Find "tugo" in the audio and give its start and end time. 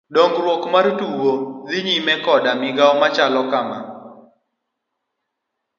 0.99-1.33